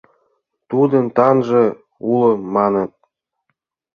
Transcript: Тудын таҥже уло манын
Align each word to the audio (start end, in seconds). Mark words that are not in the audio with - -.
Тудын 0.69 1.05
таҥже 1.17 1.63
уло 2.09 2.31
манын 2.55 2.87